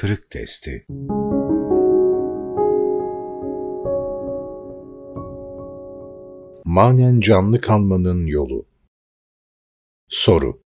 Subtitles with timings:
[0.00, 0.86] Kırık Testi
[6.64, 8.66] Manen canlı kalmanın yolu
[10.08, 10.62] Soru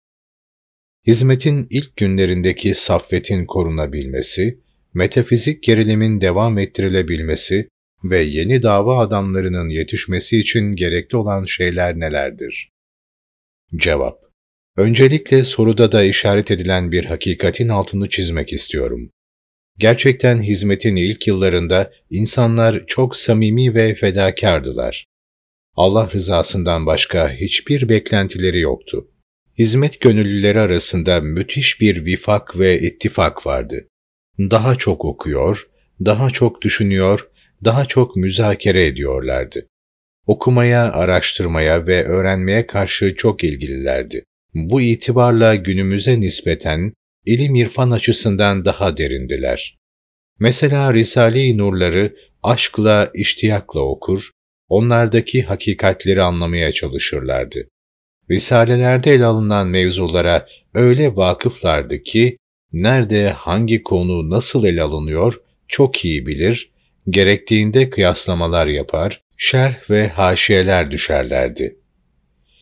[1.08, 4.60] Hizmetin ilk günlerindeki saffetin korunabilmesi,
[4.94, 7.70] metafizik gerilimin devam ettirilebilmesi
[8.04, 12.72] ve yeni dava adamlarının yetişmesi için gerekli olan şeyler nelerdir?
[13.76, 14.24] Cevap
[14.78, 19.13] Öncelikle soruda da işaret edilen bir hakikatin altını çizmek istiyorum.
[19.78, 25.06] Gerçekten hizmetin ilk yıllarında insanlar çok samimi ve fedakardılar.
[25.76, 29.08] Allah rızasından başka hiçbir beklentileri yoktu.
[29.60, 33.88] Hizmet gönüllüleri arasında müthiş bir vifak ve ittifak vardı.
[34.40, 35.68] Daha çok okuyor,
[36.06, 37.30] daha çok düşünüyor,
[37.64, 39.68] daha çok müzakere ediyorlardı.
[40.26, 44.24] Okumaya, araştırmaya ve öğrenmeye karşı çok ilgililerdi.
[44.54, 46.94] Bu itibarla günümüze nispeten
[47.26, 49.78] ilim irfan açısından daha derindiler.
[50.40, 54.32] Mesela Risale-i Nurları aşkla, iştiyakla okur,
[54.68, 57.68] onlardaki hakikatleri anlamaya çalışırlardı.
[58.32, 62.38] Risalelerde ele alınan mevzulara öyle vakıflardı ki,
[62.74, 66.72] nerede hangi konu nasıl ele alınıyor çok iyi bilir,
[67.10, 71.80] gerektiğinde kıyaslamalar yapar, şerh ve haşiyeler düşerlerdi.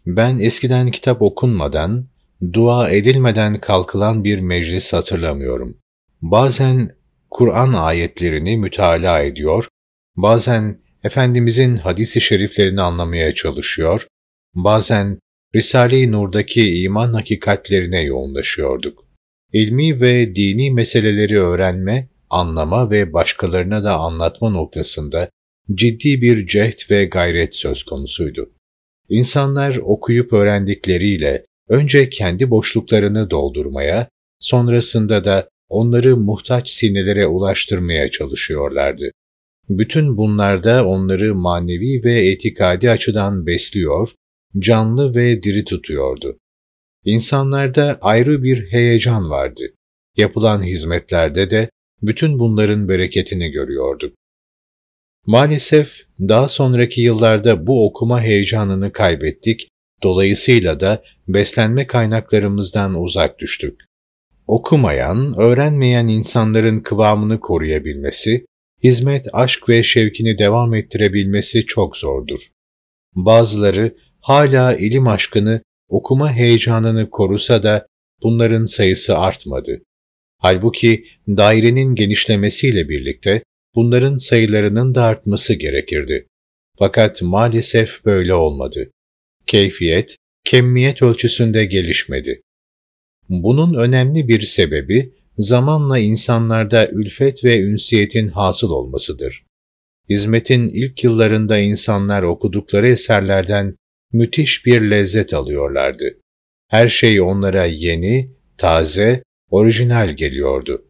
[0.05, 2.07] Ben eskiden kitap okunmadan,
[2.53, 5.77] dua edilmeden kalkılan bir meclis hatırlamıyorum.
[6.21, 6.91] Bazen
[7.29, 9.67] Kur'an ayetlerini mütalaa ediyor,
[10.15, 14.07] bazen Efendimizin hadisi şeriflerini anlamaya çalışıyor,
[14.55, 15.19] bazen
[15.55, 19.05] Risale-i Nur'daki iman hakikatlerine yoğunlaşıyorduk.
[19.53, 25.29] İlmi ve dini meseleleri öğrenme, anlama ve başkalarına da anlatma noktasında
[25.73, 28.51] ciddi bir cehd ve gayret söz konusuydu.
[29.09, 39.11] İnsanlar okuyup öğrendikleriyle önce kendi boşluklarını doldurmaya, sonrasında da onları muhtaç sinelere ulaştırmaya çalışıyorlardı.
[39.69, 44.09] Bütün bunlarda onları manevi ve etikadi açıdan besliyor,
[44.59, 46.37] canlı ve diri tutuyordu.
[47.05, 49.63] İnsanlarda ayrı bir heyecan vardı.
[50.17, 51.69] Yapılan hizmetlerde de
[52.01, 54.13] bütün bunların bereketini görüyorduk.
[55.25, 59.70] Maalesef daha sonraki yıllarda bu okuma heyecanını kaybettik,
[60.03, 63.81] dolayısıyla da beslenme kaynaklarımızdan uzak düştük.
[64.47, 68.45] Okumayan, öğrenmeyen insanların kıvamını koruyabilmesi,
[68.83, 72.39] hizmet, aşk ve şevkini devam ettirebilmesi çok zordur.
[73.15, 77.87] Bazıları hala ilim aşkını, okuma heyecanını korusa da
[78.23, 79.81] bunların sayısı artmadı.
[80.37, 83.43] Halbuki dairenin genişlemesiyle birlikte
[83.75, 86.27] bunların sayılarının da artması gerekirdi.
[86.79, 88.91] Fakat maalesef böyle olmadı.
[89.47, 90.15] Keyfiyet,
[90.45, 92.41] kemmiyet ölçüsünde gelişmedi.
[93.29, 99.43] Bunun önemli bir sebebi zamanla insanlarda ülfet ve ünsiyetin hasıl olmasıdır.
[100.09, 103.75] Hizmetin ilk yıllarında insanlar okudukları eserlerden
[104.13, 106.17] müthiş bir lezzet alıyorlardı.
[106.67, 110.85] Her şey onlara yeni, taze, orijinal geliyordu.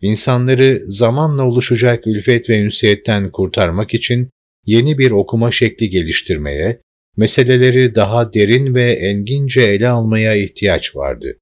[0.00, 4.30] İnsanları zamanla oluşacak ülfet ve ünsiyetten kurtarmak için
[4.66, 6.80] yeni bir okuma şekli geliştirmeye,
[7.18, 11.38] meseleleri daha derin ve engince ele almaya ihtiyaç vardı.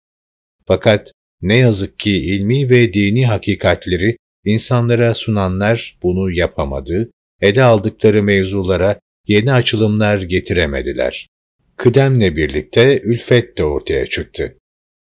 [0.67, 7.11] Fakat ne yazık ki ilmi ve dini hakikatleri insanlara sunanlar bunu yapamadı,
[7.41, 11.29] ele aldıkları mevzulara yeni açılımlar getiremediler.
[11.77, 14.59] Kıdemle birlikte ülfet de ortaya çıktı.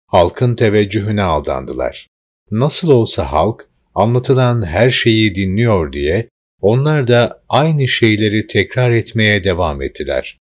[0.07, 2.07] Halkın teveccühüne aldandılar.
[2.51, 6.29] Nasıl olsa halk anlatılan her şeyi dinliyor diye
[6.61, 10.39] onlar da aynı şeyleri tekrar etmeye devam ettiler.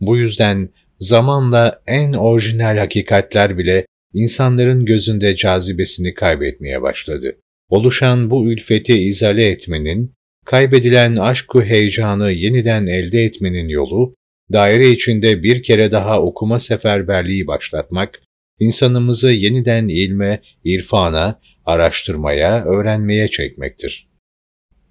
[0.00, 0.68] Bu yüzden
[0.98, 7.36] zamanla en orijinal hakikatler bile insanların gözünde cazibesini kaybetmeye başladı.
[7.68, 10.12] Oluşan bu ülfeti izale etmenin,
[10.44, 14.14] kaybedilen aşku heyecanı yeniden elde etmenin yolu,
[14.52, 18.22] daire içinde bir kere daha okuma seferberliği başlatmak
[18.60, 24.08] insanımızı yeniden ilme, irfana, araştırmaya, öğrenmeye çekmektir.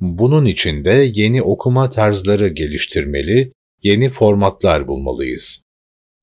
[0.01, 3.51] Bunun için de yeni okuma tarzları geliştirmeli,
[3.83, 5.61] yeni formatlar bulmalıyız.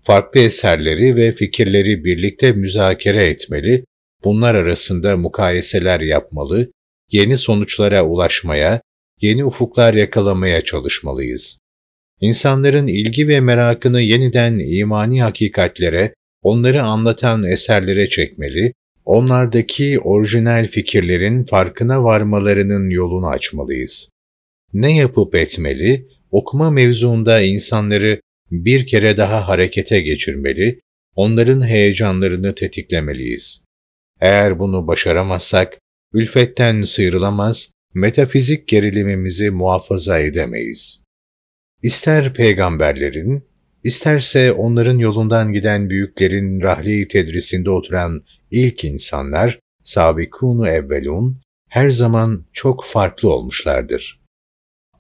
[0.03, 3.85] Farklı eserleri ve fikirleri birlikte müzakere etmeli,
[4.25, 6.71] bunlar arasında mukayeseler yapmalı,
[7.11, 8.81] yeni sonuçlara ulaşmaya,
[9.21, 11.59] yeni ufuklar yakalamaya çalışmalıyız.
[12.21, 18.73] İnsanların ilgi ve merakını yeniden imani hakikatlere, onları anlatan eserlere çekmeli,
[19.05, 24.09] onlardaki orijinal fikirlerin farkına varmalarının yolunu açmalıyız.
[24.73, 28.21] Ne yapıp etmeli, okuma mevzuunda insanları
[28.51, 30.81] bir kere daha harekete geçirmeli,
[31.15, 33.63] onların heyecanlarını tetiklemeliyiz.
[34.21, 35.79] Eğer bunu başaramazsak,
[36.13, 41.03] ülfetten sıyrılamaz, metafizik gerilimimizi muhafaza edemeyiz.
[41.83, 43.45] İster peygamberlerin,
[43.85, 52.85] isterse onların yolundan giden büyüklerin rahli tedrisinde oturan ilk insanlar, sabikunu evvelun, her zaman çok
[52.85, 54.22] farklı olmuşlardır.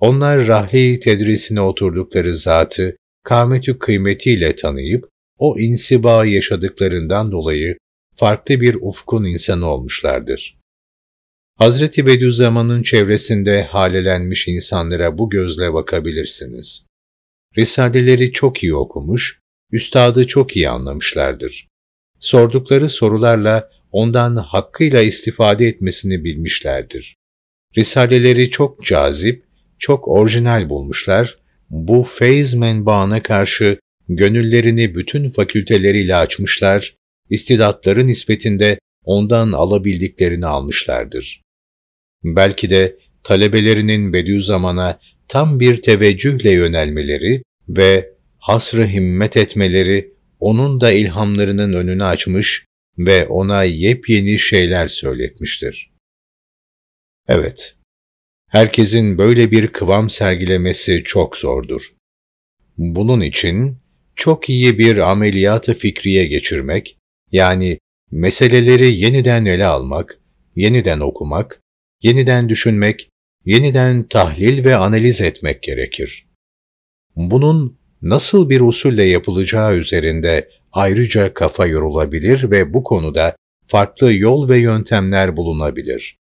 [0.02, 5.08] Onlar rahli tedrisine oturdukları zatı, kâmetü kıymetiyle tanıyıp,
[5.38, 7.76] o insiba yaşadıklarından dolayı
[8.14, 10.58] farklı bir ufkun insanı olmuşlardır.
[11.58, 16.86] Hazreti Bediüzzaman'ın çevresinde halelenmiş insanlara bu gözle bakabilirsiniz.
[17.58, 19.40] Risaleleri çok iyi okumuş,
[19.72, 21.68] üstadı çok iyi anlamışlardır.
[22.20, 27.16] Sordukları sorularla ondan hakkıyla istifade etmesini bilmişlerdir.
[27.76, 29.51] Risaleleri çok cazip,
[29.82, 31.38] çok orijinal bulmuşlar,
[31.70, 36.94] bu feyz menbaına karşı gönüllerini bütün fakülteleriyle açmışlar,
[37.30, 41.42] istidatları nispetinde ondan alabildiklerini almışlardır.
[42.24, 51.72] Belki de talebelerinin Bediüzzaman'a tam bir teveccühle yönelmeleri ve hasrı himmet etmeleri onun da ilhamlarının
[51.72, 52.64] önünü açmış
[52.98, 55.90] ve ona yepyeni şeyler söyletmiştir.
[57.28, 57.76] Evet,
[58.52, 61.92] herkesin böyle bir kıvam sergilemesi çok zordur.
[62.78, 63.76] Bunun için
[64.16, 66.98] çok iyi bir ameliyatı fikriye geçirmek,
[67.32, 67.78] yani
[68.10, 70.20] meseleleri yeniden ele almak,
[70.56, 71.60] yeniden okumak,
[72.02, 73.08] yeniden düşünmek,
[73.44, 76.26] yeniden tahlil ve analiz etmek gerekir.
[77.16, 84.58] Bunun nasıl bir usulle yapılacağı üzerinde ayrıca kafa yorulabilir ve bu konuda farklı yol ve
[84.58, 86.21] yöntemler bulunabilir.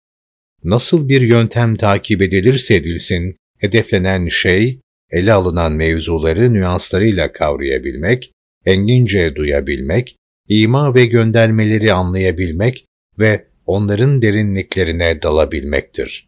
[0.63, 4.79] Nasıl bir yöntem takip edilirse edilsin, hedeflenen şey,
[5.11, 8.31] ele alınan mevzuları nüanslarıyla kavrayabilmek,
[8.65, 10.15] engince duyabilmek,
[10.47, 12.85] ima ve göndermeleri anlayabilmek
[13.19, 16.27] ve onların derinliklerine dalabilmektir.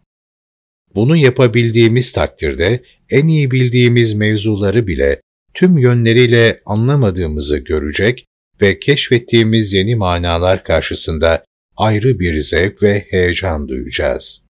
[0.95, 5.21] Bunu yapabildiğimiz takdirde en iyi bildiğimiz mevzuları bile
[5.53, 8.25] tüm yönleriyle anlamadığımızı görecek
[8.62, 11.44] ve keşfettiğimiz yeni manalar karşısında
[11.78, 14.46] ayrı bir zevk ve heyecan duyacağız.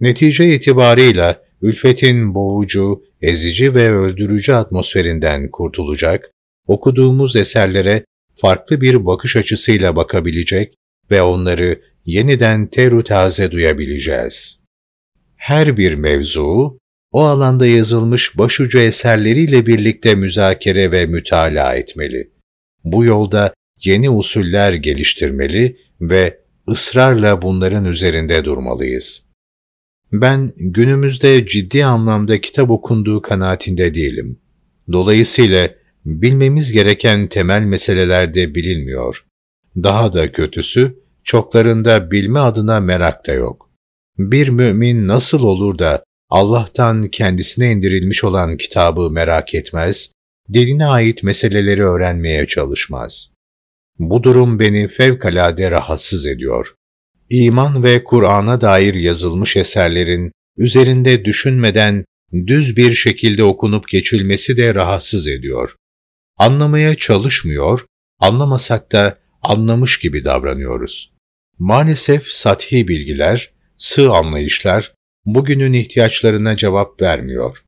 [0.00, 6.30] Netice itibarıyla ülfetin boğucu, ezici ve öldürücü atmosferinden kurtulacak,
[6.66, 8.04] okuduğumuz eserlere
[8.34, 10.74] farklı bir bakış açısıyla bakabilecek
[11.10, 14.60] ve onları yeniden teru taze duyabileceğiz.
[15.36, 16.78] Her bir mevzu,
[17.12, 22.30] o alanda yazılmış başucu eserleriyle birlikte müzakere ve mütalaa etmeli.
[22.84, 23.54] Bu yolda
[23.84, 29.24] yeni usuller geliştirmeli ve ısrarla bunların üzerinde durmalıyız.
[30.12, 34.40] Ben günümüzde ciddi anlamda kitap okunduğu kanaatinde değilim.
[34.92, 35.70] Dolayısıyla
[36.04, 39.24] bilmemiz gereken temel meseleler de bilinmiyor.
[39.76, 43.70] Daha da kötüsü, çoklarında bilme adına merak da yok.
[44.18, 50.12] Bir mümin nasıl olur da Allah'tan kendisine indirilmiş olan kitabı merak etmez,
[50.52, 53.33] diline ait meseleleri öğrenmeye çalışmaz.
[53.98, 56.74] Bu durum beni fevkalade rahatsız ediyor.
[57.30, 62.04] İman ve Kur'an'a dair yazılmış eserlerin üzerinde düşünmeden
[62.46, 65.74] düz bir şekilde okunup geçilmesi de rahatsız ediyor.
[66.36, 67.84] Anlamaya çalışmıyor,
[68.18, 71.12] anlamasak da anlamış gibi davranıyoruz.
[71.58, 77.64] Maalesef sathi bilgiler, sığ anlayışlar bugünün ihtiyaçlarına cevap vermiyor.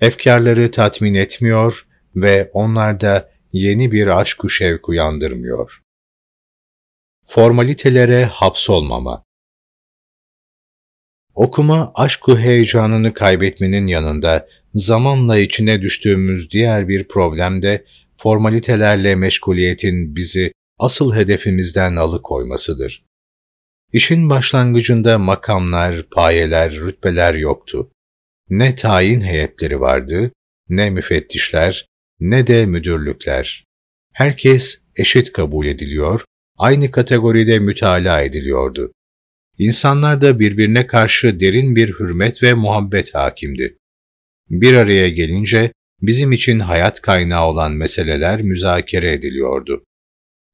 [0.00, 5.82] Efkarları tatmin etmiyor ve onlarda yeni bir aşk-ı şevk uyandırmıyor.
[7.24, 9.24] Formalitelere hapsolmama
[11.34, 17.84] Okuma aşk-ı heyecanını kaybetmenin yanında zamanla içine düştüğümüz diğer bir problem de
[18.16, 23.04] formalitelerle meşguliyetin bizi asıl hedefimizden alıkoymasıdır.
[23.92, 27.90] İşin başlangıcında makamlar, payeler, rütbeler yoktu.
[28.50, 30.32] Ne tayin heyetleri vardı,
[30.68, 31.86] ne müfettişler,
[32.20, 33.64] ne de müdürlükler.
[34.12, 36.24] Herkes eşit kabul ediliyor,
[36.58, 38.92] aynı kategoride mütalaa ediliyordu.
[39.58, 43.78] İnsanlar da birbirine karşı derin bir hürmet ve muhabbet hakimdi.
[44.50, 45.72] Bir araya gelince
[46.02, 49.84] bizim için hayat kaynağı olan meseleler müzakere ediliyordu.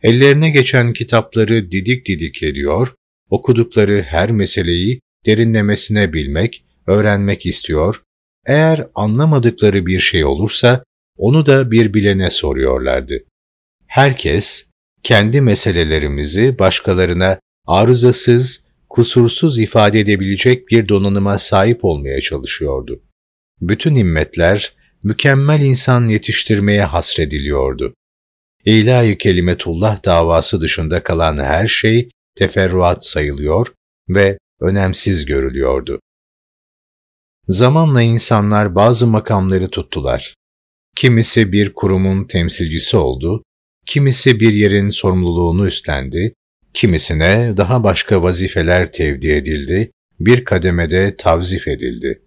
[0.03, 2.95] Ellerine geçen kitapları didik didik ediyor,
[3.31, 8.03] okudukları her meseleyi derinlemesine bilmek, öğrenmek istiyor,
[8.47, 10.85] eğer anlamadıkları bir şey olursa
[11.17, 13.19] onu da bir bilene soruyorlardı.
[13.87, 14.67] Herkes
[15.03, 23.01] kendi meselelerimizi başkalarına arızasız, kusursuz ifade edebilecek bir donanıma sahip olmaya çalışıyordu.
[23.61, 27.95] Bütün himmetler mükemmel insan yetiştirmeye hasrediliyordu.
[28.65, 33.67] İlahi kelimetullah davası dışında kalan her şey teferruat sayılıyor,
[34.09, 36.01] ve önemsiz görülüyordu.
[37.49, 40.35] Zamanla insanlar bazı makamları tuttular.
[40.97, 43.43] Kimisi bir kurumun temsilcisi oldu,
[43.87, 46.35] kimisi bir yerin sorumluluğunu üstlendi,
[46.75, 52.23] kimisine daha başka vazifeler tevdi edildi, bir kademede tavzif edildi.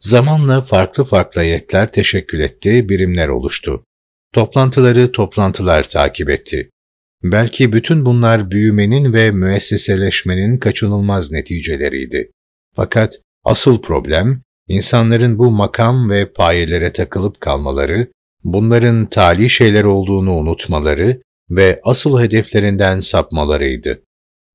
[0.00, 3.84] Zamanla farklı farklı ayetler teşekkül etti, birimler oluştu.
[4.32, 6.70] Toplantıları toplantılar takip etti.
[7.22, 12.30] Belki bütün bunlar büyümenin ve müesseseleşmenin kaçınılmaz neticeleriydi.
[12.76, 18.08] Fakat asıl problem, insanların bu makam ve payelere takılıp kalmaları,
[18.44, 24.02] bunların tali şeyler olduğunu unutmaları ve asıl hedeflerinden sapmalarıydı.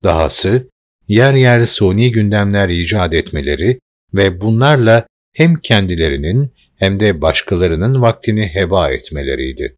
[0.04, 0.68] Dahası,
[1.08, 3.80] yer yer suni gündemler icat etmeleri
[4.14, 9.76] ve bunlarla hem kendilerinin hem de başkalarının vaktini heba etmeleriydi.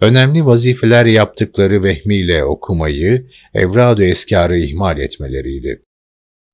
[0.00, 5.82] Önemli vazifeler yaptıkları vehmiyle okumayı, evrad-ı eskarı ihmal etmeleriydi.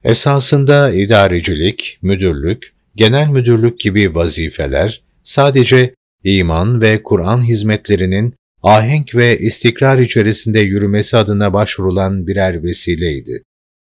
[0.05, 9.99] Esasında idarecilik, müdürlük, genel müdürlük gibi vazifeler sadece iman ve Kur'an hizmetlerinin ahenk ve istikrar
[9.99, 13.43] içerisinde yürümesi adına başvurulan birer vesileydi.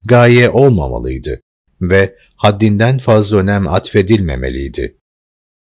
[0.06, 1.40] Gaye olmamalıydı
[1.82, 4.98] ve haddinden fazla önem atfedilmemeliydi.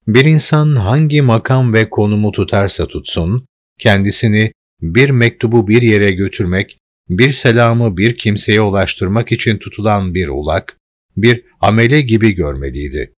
[0.07, 3.47] Bir insan hangi makam ve konumu tutarsa tutsun,
[3.79, 10.77] kendisini bir mektubu bir yere götürmek, bir selamı bir kimseye ulaştırmak için tutulan bir ulak,
[11.17, 13.16] bir amele gibi görmeliydi.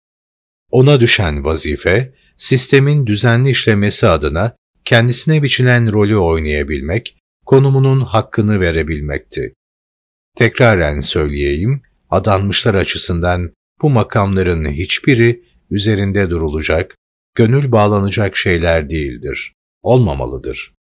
[0.70, 9.54] Ona düşen vazife, sistemin düzenli işlemesi adına kendisine biçilen rolü oynayabilmek, konumunun hakkını verebilmekti.
[10.36, 16.96] Tekraren söyleyeyim, adanmışlar açısından bu makamların hiçbiri üzerinde durulacak,
[17.34, 20.74] gönül bağlanacak şeyler değildir, olmamalıdır.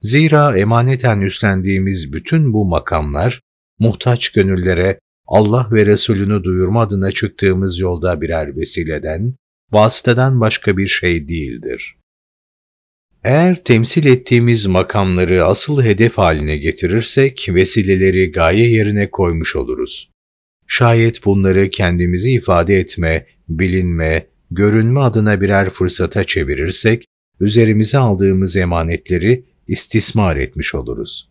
[0.00, 3.40] Zira emaneten üstlendiğimiz bütün bu makamlar,
[3.78, 4.98] muhtaç gönüllere
[5.30, 9.34] Allah ve Resulünü duyurma adına çıktığımız yolda birer vesileden,
[9.72, 11.96] vasıtadan başka bir şey değildir.
[13.24, 20.10] Eğer temsil ettiğimiz makamları asıl hedef haline getirirsek, vesileleri gaye yerine koymuş oluruz.
[20.66, 27.04] Şayet bunları kendimizi ifade etme, bilinme, görünme adına birer fırsata çevirirsek,
[27.40, 31.30] üzerimize aldığımız emanetleri istismar etmiş oluruz.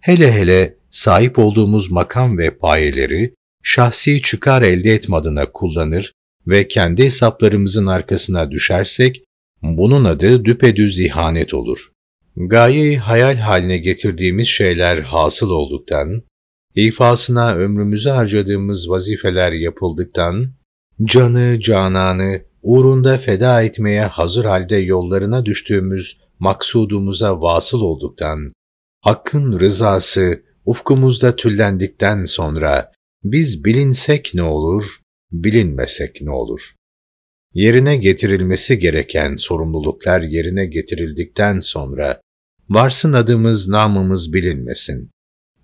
[0.00, 6.12] Hele hele sahip olduğumuz makam ve payeleri şahsi çıkar elde etme adına kullanır
[6.46, 9.24] ve kendi hesaplarımızın arkasına düşersek,
[9.62, 11.92] bunun adı düpedüz ihanet olur.
[12.36, 16.22] Gayeyi hayal haline getirdiğimiz şeyler hasıl olduktan,
[16.74, 20.52] ifasına ömrümüzü harcadığımız vazifeler yapıldıktan,
[21.04, 28.52] canı, cananı uğrunda feda etmeye hazır halde yollarına düştüğümüz maksudumuza vasıl olduktan,
[29.00, 32.92] Hakk'ın rızası ufkumuzda tüllendikten sonra
[33.24, 35.00] biz bilinsek ne olur,
[35.32, 36.74] bilinmesek ne olur?
[37.54, 42.20] Yerine getirilmesi gereken sorumluluklar yerine getirildikten sonra
[42.68, 45.10] varsın adımız namımız bilinmesin.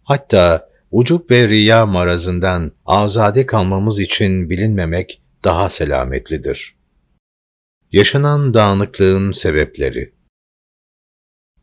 [0.04, 6.76] Hatta ucup ve riya marazından azade kalmamız için bilinmemek daha selametlidir.
[7.92, 10.17] Yaşanan dağınıklığın sebepleri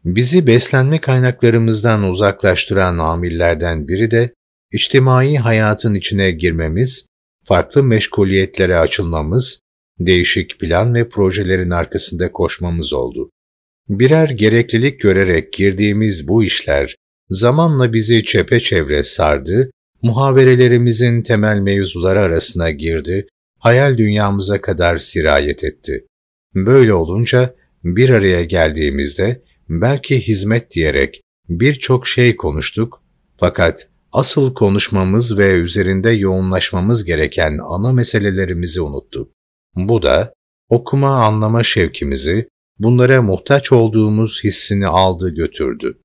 [0.06, 4.34] Bizi beslenme kaynaklarımızdan uzaklaştıran amillerden biri de
[4.72, 7.06] içtimai hayatın içine girmemiz,
[7.44, 9.60] farklı meşguliyetlere açılmamız,
[10.00, 13.30] değişik plan ve projelerin arkasında koşmamız oldu.
[13.90, 16.96] Birer gereklilik görerek girdiğimiz bu işler
[17.30, 19.72] zamanla bizi çepeçevre sardı,
[20.02, 23.28] muhaverelerimizin temel mevzuları arasına girdi,
[23.60, 26.06] hayal dünyamıza kadar sirayet etti.
[26.56, 33.04] Böyle olunca bir araya geldiğimizde belki hizmet diyerek birçok şey konuştuk
[33.38, 39.32] fakat asıl konuşmamız ve üzerinde yoğunlaşmamız gereken ana meselelerimizi unuttuk.
[39.76, 40.34] Bu da
[40.70, 42.48] okuma anlama şevkimizi,
[42.80, 45.98] bunlara muhtaç olduğumuz hissini aldı götürdü.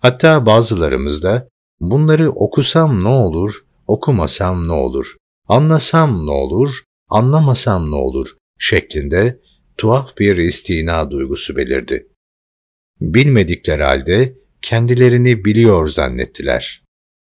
[0.00, 1.48] Hatta bazılarımız da
[1.80, 5.16] bunları okusam ne olur, okumasam ne olur,
[5.48, 9.40] anlasam ne olur, anlamasam ne olur şeklinde
[9.76, 12.08] tuhaf bir istina duygusu belirdi.
[13.00, 16.82] Bilmedikleri halde kendilerini biliyor zannettiler.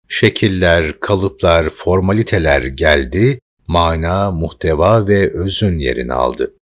[0.08, 6.54] Şekiller, kalıplar, formaliteler geldi, mana, muhteva ve özün yerini aldı.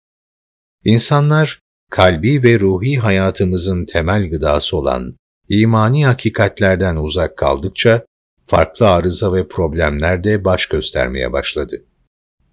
[0.85, 1.61] İnsanlar,
[1.91, 5.17] kalbi ve ruhi hayatımızın temel gıdası olan
[5.49, 8.07] imani hakikatlerden uzak kaldıkça,
[8.45, 11.85] farklı arıza ve problemler de baş göstermeye başladı.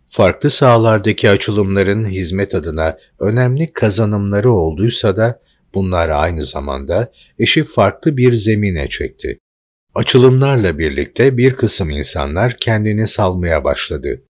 [0.06, 5.42] Farklı sahalardaki açılımların hizmet adına önemli kazanımları olduysa da,
[5.74, 9.39] bunlar aynı zamanda eşi farklı bir zemine çekti.
[9.96, 14.24] Açılımlarla birlikte bir kısım insanlar kendini salmaya başladı.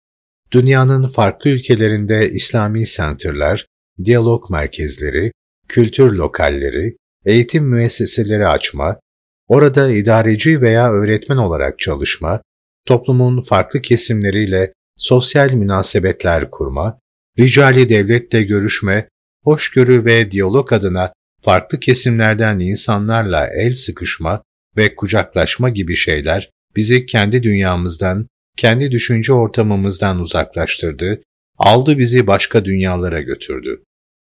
[0.52, 3.66] Dünyanın farklı ülkelerinde İslami center'lar,
[4.04, 5.32] diyalog merkezleri,
[5.68, 9.00] kültür lokalleri, eğitim müesseseleri açma,
[9.48, 12.42] orada idareci veya öğretmen olarak çalışma,
[12.86, 17.00] toplumun farklı kesimleriyle sosyal münasebetler kurma,
[17.40, 19.08] ricali devletle görüşme,
[19.44, 24.44] hoşgörü ve diyalog adına farklı kesimlerden insanlarla el sıkışma
[24.78, 31.22] ve kucaklaşma gibi şeyler bizi kendi dünyamızdan, kendi düşünce ortamımızdan uzaklaştırdı,
[31.58, 33.84] aldı bizi başka dünyalara götürdü.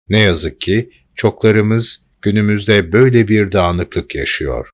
[0.09, 4.69] Ne yazık ki çoklarımız günümüzde böyle bir dağınıklık yaşıyor.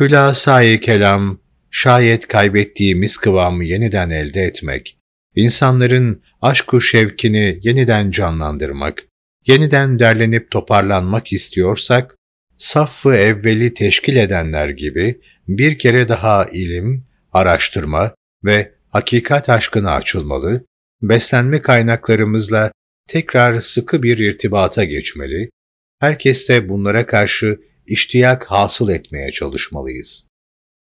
[0.00, 1.38] Hülasa-i kelam,
[1.70, 4.98] şayet kaybettiğimiz kıvamı yeniden elde etmek,
[5.34, 9.06] insanların aşk-ı şevkini yeniden canlandırmak,
[9.46, 12.16] yeniden derlenip toparlanmak istiyorsak,
[12.58, 20.64] saffı evveli teşkil edenler gibi bir kere daha ilim, araştırma ve hakikat aşkına açılmalı,
[21.02, 22.72] beslenme kaynaklarımızla
[23.08, 25.50] tekrar sıkı bir irtibata geçmeli,
[26.00, 30.26] herkes de bunlara karşı iştiyak hasıl etmeye çalışmalıyız.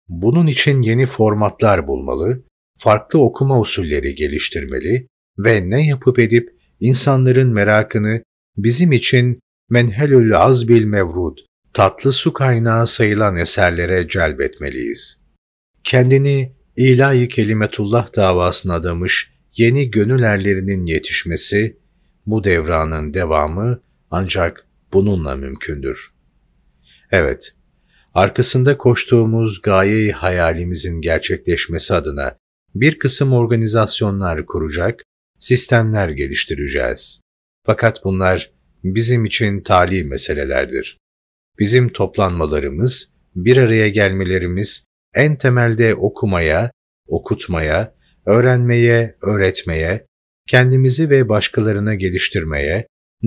[0.09, 2.45] Bunun için yeni formatlar bulmalı,
[2.79, 5.07] farklı okuma usulleri geliştirmeli
[5.39, 8.23] ve ne yapıp edip insanların merakını
[8.57, 9.41] bizim için
[9.71, 11.39] menhelül azbil mevrud,
[11.73, 15.23] tatlı su kaynağı sayılan eserlere celbetmeliyiz.
[15.85, 21.77] Kendini ilahi kelimetullah davasına adamış yeni gönül erlerinin yetişmesi,
[22.27, 23.81] bu devranın devamı
[24.11, 26.13] ancak bununla mümkündür.
[27.11, 27.55] Evet,
[28.15, 32.37] arkasında koştuğumuz gayeyi hayalimizin gerçekleşmesi adına
[32.75, 35.03] bir kısım organizasyonlar kuracak,
[35.39, 37.21] sistemler geliştireceğiz.
[37.67, 38.51] Fakat bunlar
[38.85, 40.99] bizim için tali meselelerdir.
[41.59, 46.71] Bizim toplanmalarımız, bir araya gelmelerimiz en temelde okumaya,
[47.09, 47.95] okutmaya,
[48.27, 50.07] öğrenmeye, öğretmeye,
[50.49, 52.87] kendimizi ve başkalarını geliştirmeye,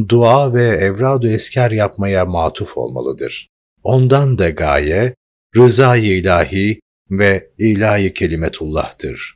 [0.10, 3.48] dua ve evradu esker yapmaya matuf olmalıdır.
[3.84, 5.16] Ondan da gaye,
[5.56, 6.80] rıza-i ilahi
[7.12, 9.36] ve ilahi kelimetullah'tır.